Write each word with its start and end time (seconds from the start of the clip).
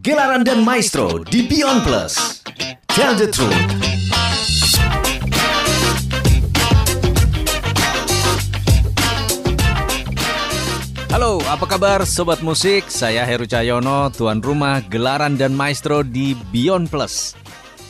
Gelaran 0.00 0.40
dan 0.40 0.64
Maestro 0.64 1.20
di 1.24 1.44
Beyond 1.44 1.84
Plus. 1.84 2.44
Tell 2.92 3.12
the 3.12 3.28
truth. 3.28 3.52
Halo, 11.12 11.42
apa 11.48 11.64
kabar 11.68 12.04
Sobat 12.08 12.40
Musik? 12.40 12.86
Saya 12.86 13.24
Heru 13.28 13.44
Cahyono, 13.44 14.08
tuan 14.14 14.40
rumah 14.40 14.84
Gelaran 14.88 15.36
dan 15.36 15.52
Maestro 15.52 16.00
di 16.00 16.38
Beyond 16.54 16.88
Plus. 16.88 17.36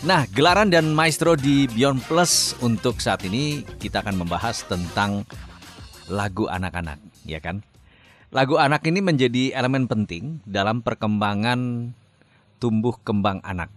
Nah, 0.03 0.27
Gelaran 0.31 0.71
dan 0.75 0.91
Maestro 0.91 1.39
di 1.39 1.71
Beyond 1.71 2.03
Plus 2.07 2.59
untuk 2.63 2.99
saat 2.99 3.23
ini 3.29 3.67
kita 3.79 4.03
akan 4.03 4.27
membahas 4.27 4.67
tentang 4.67 5.23
lagu 6.11 6.51
anak-anak, 6.51 6.99
ya 7.27 7.43
kan? 7.43 7.67
Lagu 8.37 8.61
anak 8.61 8.85
ini 8.85 9.01
menjadi 9.01 9.57
elemen 9.57 9.89
penting 9.89 10.45
dalam 10.45 10.85
perkembangan 10.85 11.89
tumbuh 12.61 12.93
kembang 13.01 13.41
anak. 13.41 13.73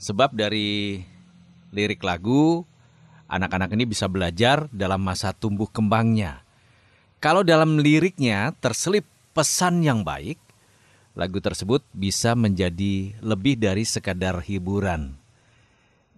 Sebab 0.00 0.32
dari 0.32 1.04
lirik 1.68 2.00
lagu, 2.00 2.64
anak-anak 3.28 3.76
ini 3.76 3.84
bisa 3.84 4.08
belajar 4.08 4.72
dalam 4.72 5.04
masa 5.04 5.36
tumbuh 5.36 5.68
kembangnya. 5.68 6.40
Kalau 7.20 7.44
dalam 7.44 7.76
liriknya 7.76 8.56
terselip 8.56 9.04
pesan 9.36 9.84
yang 9.84 10.00
baik, 10.00 10.40
lagu 11.12 11.36
tersebut 11.36 11.84
bisa 11.92 12.32
menjadi 12.32 13.20
lebih 13.20 13.60
dari 13.60 13.84
sekadar 13.84 14.40
hiburan. 14.48 15.12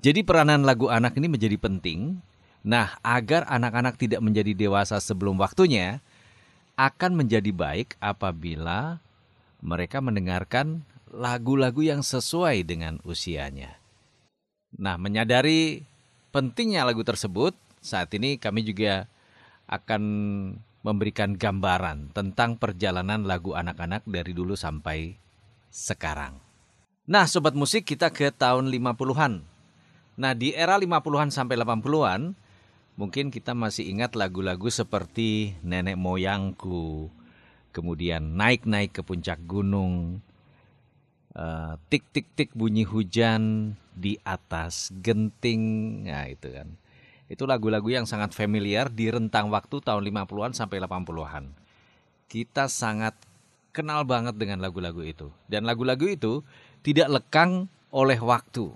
Jadi 0.07 0.23
peranan 0.23 0.63
lagu 0.63 0.87
anak 0.87 1.19
ini 1.19 1.27
menjadi 1.27 1.59
penting. 1.59 2.23
Nah, 2.63 2.95
agar 3.03 3.43
anak-anak 3.51 3.99
tidak 3.99 4.23
menjadi 4.23 4.55
dewasa 4.55 5.03
sebelum 5.03 5.35
waktunya, 5.35 5.99
akan 6.79 7.19
menjadi 7.19 7.51
baik 7.51 7.99
apabila 7.99 9.03
mereka 9.59 9.99
mendengarkan 9.99 10.87
lagu-lagu 11.11 11.83
yang 11.83 12.07
sesuai 12.07 12.63
dengan 12.63 13.03
usianya. 13.03 13.83
Nah, 14.79 14.95
menyadari 14.95 15.83
pentingnya 16.31 16.87
lagu 16.87 17.03
tersebut, 17.03 17.59
saat 17.83 18.15
ini 18.15 18.39
kami 18.39 18.63
juga 18.63 19.11
akan 19.67 20.03
memberikan 20.87 21.35
gambaran 21.35 22.15
tentang 22.15 22.55
perjalanan 22.55 23.27
lagu 23.27 23.59
anak-anak 23.59 24.07
dari 24.07 24.31
dulu 24.31 24.55
sampai 24.55 25.19
sekarang. 25.75 26.39
Nah, 27.11 27.27
sobat 27.27 27.59
musik 27.59 27.89
kita 27.89 28.15
ke 28.15 28.31
tahun 28.31 28.71
50-an. 28.71 29.43
Nah, 30.15 30.33
di 30.37 30.55
era 30.55 30.79
50-an 30.79 31.35
sampai 31.35 31.59
80-an, 31.59 32.39
Mungkin 32.99 33.31
kita 33.31 33.55
masih 33.55 33.87
ingat 33.95 34.19
lagu-lagu 34.19 34.67
seperti 34.75 35.55
Nenek 35.63 35.95
Moyangku, 35.95 37.07
kemudian 37.71 38.35
Naik-naik 38.35 38.91
ke 38.91 39.07
puncak 39.07 39.39
gunung, 39.47 40.19
uh, 41.39 41.79
Tik-tik-tik 41.95 42.59
bunyi 42.59 42.83
hujan 42.83 43.75
di 43.95 44.19
atas 44.27 44.91
genting, 44.99 45.63
nah 46.11 46.27
itu 46.27 46.51
kan. 46.51 46.75
Itu 47.31 47.47
lagu-lagu 47.47 47.87
yang 47.87 48.03
sangat 48.03 48.35
familiar 48.35 48.91
di 48.91 49.07
rentang 49.15 49.47
waktu 49.55 49.79
tahun 49.79 50.03
50-an 50.03 50.59
sampai 50.59 50.83
80-an. 50.83 51.55
Kita 52.27 52.67
sangat 52.67 53.15
kenal 53.71 54.11
banget 54.11 54.35
dengan 54.35 54.59
lagu-lagu 54.59 55.07
itu. 55.07 55.31
Dan 55.47 55.71
lagu-lagu 55.71 56.03
itu 56.03 56.43
tidak 56.83 57.15
lekang 57.15 57.71
oleh 57.95 58.19
waktu. 58.19 58.75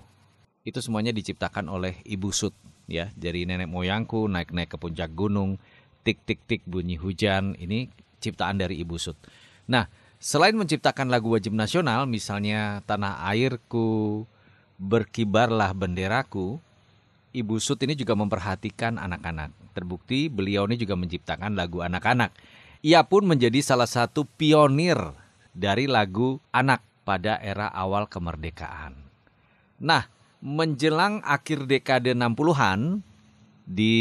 Itu 0.63 0.79
semuanya 0.79 1.11
diciptakan 1.11 1.67
oleh 1.67 1.99
Ibu 2.07 2.31
Sud 2.31 2.55
ya 2.87 3.09
dari 3.15 3.47
nenek 3.47 3.69
moyangku 3.71 4.27
naik-naik 4.27 4.73
ke 4.73 4.77
puncak 4.77 5.11
gunung 5.15 5.59
tik 6.03 6.19
tik 6.27 6.43
tik 6.43 6.61
bunyi 6.67 6.99
hujan 6.99 7.55
ini 7.57 7.87
ciptaan 8.19 8.59
dari 8.59 8.79
Ibu 8.79 8.95
Sud. 8.99 9.17
Nah, 9.67 9.87
selain 10.19 10.55
menciptakan 10.55 11.11
lagu 11.11 11.31
wajib 11.31 11.55
nasional 11.55 12.07
misalnya 12.07 12.83
Tanah 12.87 13.23
Airku, 13.31 14.23
Berkibarlah 14.79 15.71
Benderaku, 15.75 16.59
Ibu 17.33 17.55
Sud 17.57 17.81
ini 17.83 17.97
juga 17.97 18.13
memperhatikan 18.13 19.01
anak-anak. 19.01 19.51
Terbukti 19.73 20.29
beliau 20.29 20.69
ini 20.69 20.77
juga 20.77 20.93
menciptakan 20.93 21.57
lagu 21.57 21.81
anak-anak. 21.81 22.29
Ia 22.83 23.01
pun 23.07 23.25
menjadi 23.25 23.63
salah 23.63 23.87
satu 23.87 24.27
pionir 24.27 24.99
dari 25.55 25.87
lagu 25.87 26.37
anak 26.53 26.83
pada 27.07 27.39
era 27.39 27.71
awal 27.71 28.05
kemerdekaan. 28.05 28.93
Nah, 29.81 30.12
menjelang 30.43 31.23
akhir 31.23 31.71
dekade 31.71 32.11
60-an 32.11 32.99
di 33.63 33.95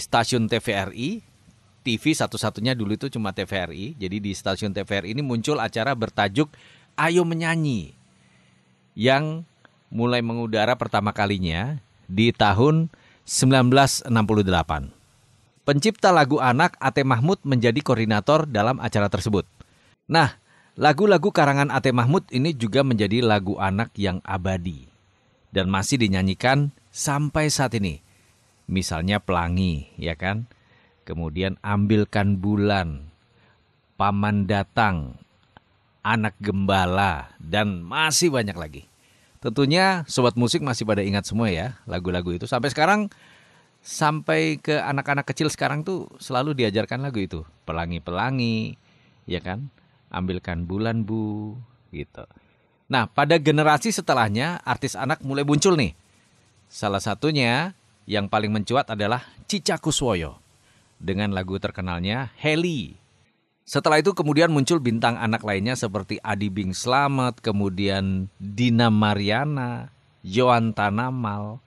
stasiun 0.00 0.48
TVRI, 0.48 1.20
TV 1.84 2.04
satu-satunya 2.16 2.72
dulu 2.72 2.96
itu 2.96 3.12
cuma 3.12 3.36
TVRI. 3.36 4.00
Jadi 4.00 4.16
di 4.24 4.32
stasiun 4.32 4.72
TVRI 4.72 5.12
ini 5.12 5.20
muncul 5.20 5.60
acara 5.60 5.92
bertajuk 5.92 6.48
Ayo 6.96 7.28
Menyanyi 7.28 7.92
yang 8.96 9.44
mulai 9.92 10.24
mengudara 10.24 10.72
pertama 10.80 11.12
kalinya 11.12 11.76
di 12.08 12.32
tahun 12.32 12.88
1968. 13.28 14.08
Pencipta 15.68 16.08
lagu 16.08 16.40
anak 16.40 16.80
Ate 16.80 17.04
Mahmud 17.04 17.44
menjadi 17.44 17.84
koordinator 17.84 18.48
dalam 18.48 18.80
acara 18.80 19.12
tersebut. 19.12 19.44
Nah, 20.08 20.40
lagu-lagu 20.78 21.28
karangan 21.28 21.68
Ate 21.68 21.92
Mahmud 21.92 22.24
ini 22.32 22.56
juga 22.56 22.80
menjadi 22.80 23.20
lagu 23.20 23.60
anak 23.60 23.92
yang 23.98 24.24
abadi 24.24 24.95
dan 25.54 25.70
masih 25.70 26.00
dinyanyikan 26.00 26.74
sampai 26.90 27.50
saat 27.52 27.74
ini. 27.76 28.00
Misalnya 28.66 29.22
Pelangi, 29.22 29.94
ya 29.94 30.18
kan? 30.18 30.50
Kemudian 31.06 31.54
Ambilkan 31.62 32.42
Bulan, 32.42 33.14
Paman 33.94 34.50
Datang, 34.50 35.22
Anak 36.02 36.34
Gembala, 36.42 37.30
dan 37.38 37.86
masih 37.86 38.34
banyak 38.34 38.58
lagi. 38.58 38.82
Tentunya 39.38 40.02
sobat 40.10 40.34
musik 40.34 40.66
masih 40.66 40.82
pada 40.82 41.06
ingat 41.06 41.28
semua 41.28 41.46
ya 41.46 41.78
lagu-lagu 41.86 42.34
itu. 42.34 42.50
Sampai 42.50 42.74
sekarang, 42.74 43.06
sampai 43.86 44.58
ke 44.58 44.82
anak-anak 44.82 45.30
kecil 45.30 45.46
sekarang 45.46 45.86
tuh 45.86 46.10
selalu 46.18 46.58
diajarkan 46.58 47.06
lagu 47.06 47.22
itu. 47.22 47.46
Pelangi-pelangi, 47.62 48.74
ya 49.30 49.38
kan? 49.38 49.70
Ambilkan 50.10 50.66
bulan 50.66 51.06
bu, 51.06 51.54
gitu. 51.94 52.26
Nah, 52.86 53.10
pada 53.10 53.34
generasi 53.42 53.90
setelahnya 53.90 54.62
artis 54.62 54.94
anak 54.94 55.18
mulai 55.26 55.42
muncul 55.42 55.74
nih. 55.74 55.98
Salah 56.70 57.02
satunya 57.02 57.74
yang 58.06 58.30
paling 58.30 58.54
mencuat 58.54 58.86
adalah 58.94 59.26
Cica 59.50 59.78
Kuswoyo 59.82 60.38
dengan 61.02 61.34
lagu 61.34 61.58
terkenalnya 61.58 62.30
Heli. 62.38 62.94
Setelah 63.66 63.98
itu 63.98 64.14
kemudian 64.14 64.54
muncul 64.54 64.78
bintang 64.78 65.18
anak 65.18 65.42
lainnya 65.42 65.74
seperti 65.74 66.22
Adi 66.22 66.46
Bing 66.46 66.70
Slamet, 66.70 67.42
kemudian 67.42 68.30
Dina 68.38 68.94
Mariana, 68.94 69.90
Joan 70.22 70.70
Tanamal, 70.70 71.58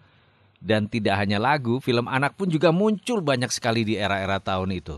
dan 0.64 0.88
tidak 0.88 1.20
hanya 1.20 1.44
lagu, 1.44 1.84
film 1.84 2.08
anak 2.08 2.40
pun 2.40 2.48
juga 2.48 2.72
muncul 2.72 3.20
banyak 3.20 3.52
sekali 3.52 3.84
di 3.84 4.00
era-era 4.00 4.40
tahun 4.40 4.80
itu. 4.80 4.96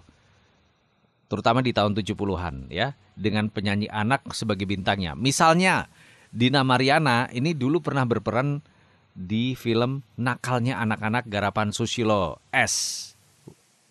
Terutama 1.25 1.65
di 1.65 1.73
tahun 1.73 1.97
70-an 1.97 2.69
ya, 2.69 2.93
dengan 3.17 3.49
penyanyi 3.49 3.89
anak 3.89 4.29
sebagai 4.37 4.69
bintangnya. 4.69 5.17
Misalnya 5.17 5.89
Dina 6.31 6.63
Mariana 6.63 7.27
ini 7.35 7.51
dulu 7.51 7.83
pernah 7.83 8.07
berperan 8.07 8.63
di 9.11 9.51
film 9.59 9.99
Nakalnya 10.15 10.79
Anak-anak 10.79 11.27
Garapan 11.27 11.75
Susilo 11.75 12.39
S. 12.55 13.11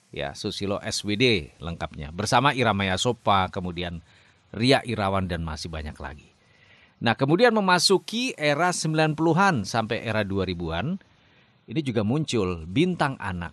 Ya, 0.08 0.32
Susilo 0.32 0.80
SWD 0.80 1.60
lengkapnya. 1.60 2.10
Bersama 2.16 2.56
Iramaya 2.56 2.96
Sopa, 2.96 3.52
kemudian 3.52 4.00
Ria 4.56 4.80
Irawan 4.82 5.28
dan 5.28 5.44
masih 5.44 5.68
banyak 5.68 5.94
lagi. 6.00 6.32
Nah, 7.04 7.12
kemudian 7.12 7.52
memasuki 7.52 8.32
era 8.34 8.72
90-an 8.72 9.68
sampai 9.68 10.00
era 10.00 10.24
2000-an, 10.24 10.96
ini 11.68 11.80
juga 11.84 12.02
muncul 12.02 12.64
bintang 12.64 13.20
anak. 13.20 13.52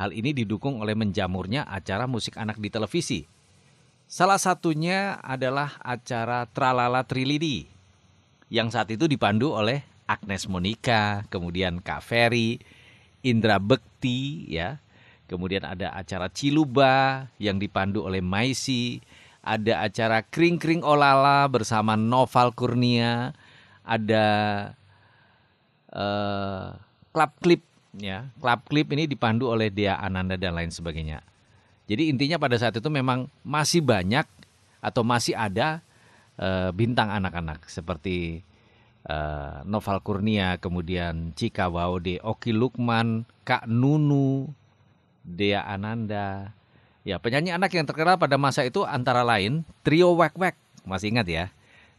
Hal 0.00 0.10
ini 0.16 0.32
didukung 0.32 0.80
oleh 0.80 0.96
menjamurnya 0.96 1.68
acara 1.68 2.08
musik 2.08 2.40
anak 2.40 2.58
di 2.58 2.72
televisi 2.72 3.22
Salah 4.04 4.38
satunya 4.38 5.18
adalah 5.24 5.80
acara 5.82 6.46
Tralala 6.52 7.02
Trilidi 7.02 7.66
yang 8.52 8.68
saat 8.70 8.92
itu 8.92 9.08
dipandu 9.08 9.50
oleh 9.56 9.82
Agnes 10.04 10.44
Monica, 10.46 11.24
kemudian 11.32 11.80
Kak 11.80 12.04
Ferry, 12.04 12.60
Indra 13.24 13.56
Bekti 13.56 14.44
ya. 14.52 14.78
Kemudian 15.24 15.64
ada 15.64 15.96
acara 15.96 16.28
Ciluba 16.28 17.26
yang 17.40 17.56
dipandu 17.56 18.04
oleh 18.04 18.20
Maisi, 18.20 19.00
ada 19.40 19.80
acara 19.80 20.20
Kring 20.20 20.60
Kring 20.60 20.84
Olala 20.84 21.48
bersama 21.48 21.96
Noval 21.96 22.52
Kurnia, 22.52 23.32
ada 23.80 24.26
uh, 25.96 26.76
klub 27.16 27.32
klip 27.40 27.62
ya. 27.96 28.28
Klub 28.36 28.60
klip 28.68 28.92
ini 28.92 29.08
dipandu 29.08 29.48
oleh 29.48 29.72
Dea 29.72 29.96
Ananda 29.96 30.36
dan 30.36 30.52
lain 30.52 30.68
sebagainya. 30.68 31.24
Jadi 31.84 32.08
intinya 32.08 32.40
pada 32.40 32.56
saat 32.56 32.76
itu 32.76 32.88
memang 32.88 33.28
masih 33.44 33.84
banyak 33.84 34.24
atau 34.80 35.04
masih 35.04 35.36
ada 35.36 35.84
uh, 36.40 36.72
bintang 36.72 37.12
anak-anak 37.12 37.68
seperti 37.68 38.40
uh, 39.08 39.60
Noval 39.68 40.00
Kurnia, 40.00 40.56
kemudian 40.56 41.36
Cika 41.36 41.68
Waude, 41.68 42.20
Oki 42.24 42.56
Lukman, 42.56 43.28
Kak 43.44 43.68
Nunu, 43.68 44.48
Dea 45.24 45.60
Ananda. 45.64 46.56
Ya, 47.04 47.20
penyanyi 47.20 47.52
anak 47.52 47.76
yang 47.76 47.84
terkenal 47.84 48.16
pada 48.16 48.40
masa 48.40 48.64
itu 48.64 48.80
antara 48.88 49.20
lain 49.20 49.60
Trio 49.84 50.16
Wek 50.16 50.40
Wek. 50.40 50.56
Masih 50.88 51.12
ingat 51.12 51.28
ya? 51.28 51.52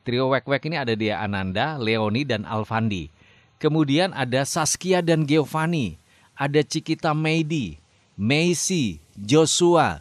Trio 0.05 0.29
Wek-Wek 0.29 0.69
ini 0.69 0.77
ada 0.77 0.93
dia 0.93 1.17
Ananda, 1.17 1.81
Leoni, 1.81 2.21
dan 2.21 2.45
Alfandi. 2.45 3.09
Kemudian 3.57 4.13
ada 4.13 4.45
Saskia 4.45 5.01
dan 5.01 5.25
Giovanni. 5.25 5.97
Ada 6.37 6.61
Cikita 6.61 7.17
Meidi, 7.17 7.81
Macy, 8.15 9.03
Joshua, 9.19 9.99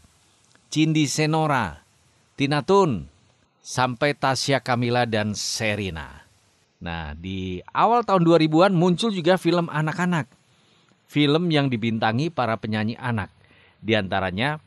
Cindy 0.71 1.11
Senora, 1.11 1.83
Tina 2.39 2.63
Tun, 2.63 3.11
sampai 3.59 4.15
Tasya 4.15 4.63
Kamila 4.63 5.07
dan 5.07 5.35
Serina. 5.35 6.23
Nah, 6.79 7.17
di 7.17 7.65
awal 7.73 8.05
tahun 8.05 8.23
2000-an 8.23 8.73
muncul 8.77 9.11
juga 9.11 9.35
film 9.41 9.67
anak-anak. 9.73 10.29
Film 11.09 11.51
yang 11.51 11.71
dibintangi 11.71 12.29
para 12.29 12.59
penyanyi 12.61 12.99
anak. 13.01 13.33
Di 13.81 13.97
antaranya 13.97 14.61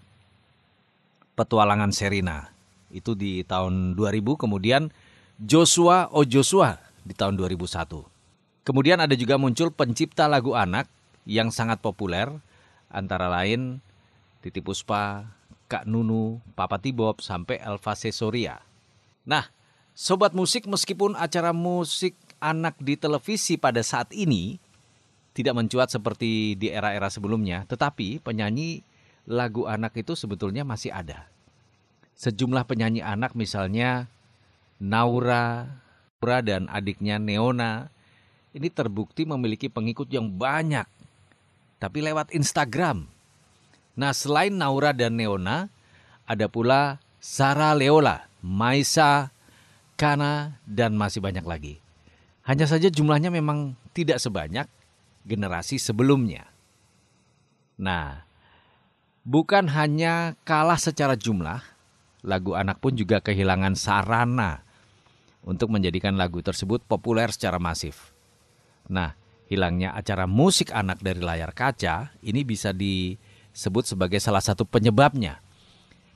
Petualangan 1.38 1.94
Serina. 1.94 2.50
Itu 2.90 3.14
di 3.14 3.46
tahun 3.46 3.94
2000, 3.94 4.42
kemudian 4.42 4.90
Joshua 5.38 6.10
O 6.10 6.26
Joshua 6.26 6.82
di 7.06 7.14
tahun 7.14 7.38
2001. 7.38 8.02
Kemudian 8.66 8.98
ada 8.98 9.14
juga 9.14 9.38
muncul 9.38 9.70
pencipta 9.70 10.26
lagu 10.26 10.58
anak 10.58 10.90
yang 11.30 11.54
sangat 11.54 11.78
populer, 11.78 12.32
antara 12.92 13.28
lain 13.28 13.84
Titi 14.44 14.64
Puspa, 14.64 15.28
Kak 15.68 15.84
Nunu, 15.84 16.40
Papa 16.56 16.80
Tibob, 16.80 17.20
sampai 17.20 17.60
Elva 17.60 17.94
Sesoria. 17.98 18.64
Nah, 19.28 19.52
sobat 19.92 20.32
musik 20.32 20.70
meskipun 20.70 21.18
acara 21.20 21.52
musik 21.52 22.16
anak 22.40 22.80
di 22.80 22.96
televisi 22.96 23.60
pada 23.60 23.84
saat 23.84 24.14
ini 24.16 24.62
tidak 25.36 25.54
mencuat 25.54 25.92
seperti 25.94 26.58
di 26.58 26.72
era-era 26.72 27.12
sebelumnya, 27.12 27.68
tetapi 27.70 28.24
penyanyi 28.24 28.82
lagu 29.28 29.68
anak 29.68 29.94
itu 30.00 30.16
sebetulnya 30.16 30.64
masih 30.64 30.90
ada. 30.96 31.30
Sejumlah 32.18 32.66
penyanyi 32.66 33.06
anak 33.06 33.38
misalnya 33.38 34.10
Naura, 34.82 35.78
Naura 36.18 36.40
dan 36.42 36.66
adiknya 36.74 37.22
Neona 37.22 37.94
ini 38.58 38.74
terbukti 38.74 39.22
memiliki 39.30 39.70
pengikut 39.70 40.10
yang 40.10 40.34
banyak, 40.34 40.90
tapi 41.78 42.02
lewat 42.06 42.34
Instagram. 42.34 43.10
Nah, 43.98 44.14
selain 44.14 44.54
Naura 44.54 44.94
dan 44.94 45.18
Neona, 45.18 45.74
ada 46.30 46.46
pula 46.50 47.02
Sarah 47.18 47.74
Leola, 47.74 48.30
Maisa, 48.46 49.34
Kana, 49.98 50.62
dan 50.70 50.94
masih 50.94 51.22
banyak 51.24 51.46
lagi. 51.46 51.82
Hanya 52.46 52.70
saja 52.70 52.88
jumlahnya 52.88 53.34
memang 53.34 53.74
tidak 53.98 54.22
sebanyak 54.22 54.70
generasi 55.26 55.82
sebelumnya. 55.82 56.48
Nah, 57.76 58.24
bukan 59.26 59.68
hanya 59.74 60.38
kalah 60.46 60.80
secara 60.80 61.18
jumlah, 61.18 61.60
lagu 62.24 62.54
anak 62.54 62.80
pun 62.80 62.96
juga 62.96 63.20
kehilangan 63.20 63.76
sarana 63.76 64.64
untuk 65.44 65.74
menjadikan 65.74 66.16
lagu 66.16 66.40
tersebut 66.40 66.84
populer 66.86 67.28
secara 67.34 67.60
masif. 67.60 68.16
Nah, 68.88 69.16
hilangnya 69.48 69.96
acara 69.96 70.28
musik 70.28 70.76
anak 70.76 71.00
dari 71.00 71.24
layar 71.24 71.56
kaca 71.56 72.12
ini 72.22 72.44
bisa 72.44 72.76
disebut 72.76 73.84
sebagai 73.88 74.20
salah 74.20 74.44
satu 74.44 74.68
penyebabnya. 74.68 75.40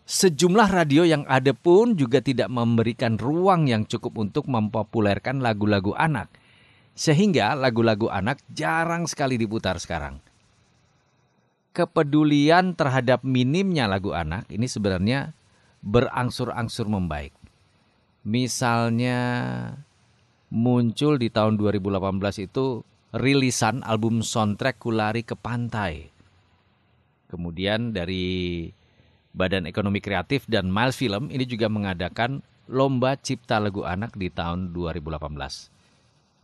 Sejumlah 0.04 0.68
radio 0.68 1.08
yang 1.08 1.24
ada 1.24 1.56
pun 1.56 1.96
juga 1.96 2.20
tidak 2.20 2.52
memberikan 2.52 3.16
ruang 3.16 3.72
yang 3.72 3.88
cukup 3.88 4.20
untuk 4.20 4.52
mempopulerkan 4.52 5.40
lagu-lagu 5.40 5.96
anak. 5.96 6.28
Sehingga 6.92 7.56
lagu-lagu 7.56 8.12
anak 8.12 8.44
jarang 8.52 9.08
sekali 9.08 9.40
diputar 9.40 9.80
sekarang. 9.80 10.20
Kepedulian 11.72 12.76
terhadap 12.76 13.24
minimnya 13.24 13.88
lagu 13.88 14.12
anak 14.12 14.44
ini 14.52 14.68
sebenarnya 14.68 15.32
berangsur-angsur 15.80 16.92
membaik. 16.92 17.32
Misalnya 18.28 19.18
muncul 20.52 21.16
di 21.16 21.32
tahun 21.32 21.56
2018 21.56 22.52
itu 22.52 22.84
rilisan 23.12 23.84
album 23.84 24.24
soundtrack 24.24 24.80
Kulari 24.80 25.28
ke 25.28 25.36
Pantai. 25.36 26.08
Kemudian 27.28 27.92
dari 27.96 28.68
Badan 29.32 29.68
Ekonomi 29.68 30.04
Kreatif 30.04 30.48
dan 30.48 30.68
Miles 30.68 31.00
Film 31.00 31.32
ini 31.32 31.48
juga 31.48 31.72
mengadakan 31.72 32.44
Lomba 32.72 33.20
Cipta 33.20 33.60
Lagu 33.60 33.84
Anak 33.84 34.16
di 34.16 34.32
tahun 34.32 34.72
2018. 34.76 35.28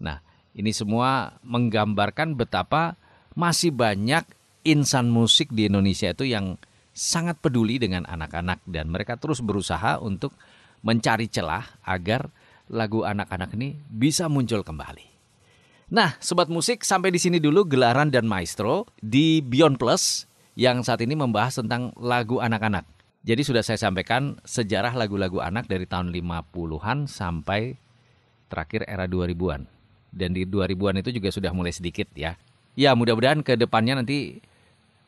Nah, 0.04 0.20
ini 0.56 0.72
semua 0.72 1.40
menggambarkan 1.44 2.36
betapa 2.36 2.96
masih 3.36 3.72
banyak 3.72 4.24
insan 4.68 5.08
musik 5.12 5.52
di 5.52 5.72
Indonesia 5.72 6.12
itu 6.12 6.28
yang 6.28 6.60
sangat 6.92 7.40
peduli 7.40 7.80
dengan 7.80 8.04
anak-anak 8.10 8.66
dan 8.68 8.92
mereka 8.92 9.16
terus 9.16 9.40
berusaha 9.40 10.02
untuk 10.02 10.36
mencari 10.84 11.32
celah 11.32 11.64
agar 11.86 12.28
lagu 12.68 13.08
anak-anak 13.08 13.56
ini 13.56 13.80
bisa 13.88 14.28
muncul 14.28 14.66
kembali. 14.66 15.17
Nah, 15.88 16.20
sobat 16.20 16.52
musik, 16.52 16.84
sampai 16.84 17.16
di 17.16 17.20
sini 17.20 17.40
dulu 17.40 17.64
gelaran 17.64 18.12
dan 18.12 18.28
maestro 18.28 18.92
di 19.00 19.40
Beyond 19.40 19.80
Plus 19.80 20.28
yang 20.60 20.84
saat 20.84 21.00
ini 21.00 21.16
membahas 21.16 21.64
tentang 21.64 21.96
lagu 21.96 22.44
anak-anak. 22.44 22.84
Jadi 23.24 23.48
sudah 23.48 23.64
saya 23.64 23.80
sampaikan 23.80 24.36
sejarah 24.44 24.92
lagu-lagu 24.92 25.40
anak 25.40 25.72
dari 25.72 25.88
tahun 25.88 26.12
50-an 26.12 27.08
sampai 27.08 27.80
terakhir 28.52 28.84
era 28.84 29.08
2000-an. 29.08 29.64
Dan 30.12 30.36
di 30.36 30.44
2000-an 30.44 31.00
itu 31.08 31.24
juga 31.24 31.32
sudah 31.32 31.56
mulai 31.56 31.72
sedikit 31.72 32.12
ya. 32.20 32.36
Ya, 32.76 32.92
mudah-mudahan 32.92 33.40
ke 33.40 33.56
depannya 33.56 34.04
nanti 34.04 34.44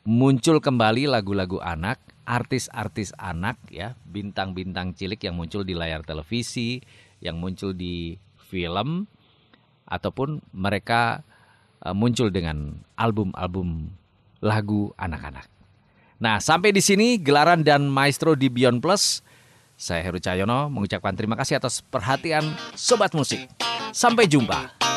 muncul 0.08 0.64
kembali 0.64 1.12
lagu-lagu 1.12 1.60
anak 1.60 2.00
artis-artis 2.24 3.12
anak 3.20 3.60
ya, 3.68 4.00
bintang-bintang 4.08 4.96
cilik 4.96 5.20
yang 5.28 5.36
muncul 5.36 5.68
di 5.68 5.76
layar 5.76 6.08
televisi, 6.08 6.80
yang 7.20 7.36
muncul 7.36 7.76
di 7.76 8.16
film 8.48 9.12
ataupun 9.90 10.40
mereka 10.54 11.26
uh, 11.84 11.92
muncul 11.92 12.30
dengan 12.30 12.80
album-album 12.96 13.92
lagu 14.40 14.94
anak-anak. 14.96 15.50
Nah, 16.20 16.40
sampai 16.40 16.76
di 16.76 16.84
sini 16.84 17.20
gelaran 17.20 17.64
dan 17.64 17.88
maestro 17.88 18.36
di 18.36 18.48
Beyond 18.48 18.80
Plus. 18.80 19.26
Saya 19.80 20.04
Heru 20.04 20.20
Cahyono 20.20 20.68
mengucapkan 20.68 21.16
terima 21.16 21.40
kasih 21.40 21.56
atas 21.56 21.80
perhatian 21.80 22.44
Sobat 22.76 23.16
Musik. 23.16 23.48
Sampai 23.96 24.28
jumpa. 24.28 24.89